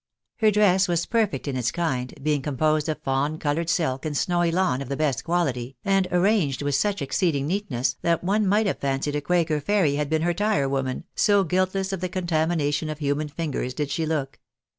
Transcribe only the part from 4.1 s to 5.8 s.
snowy lawn of the best quality,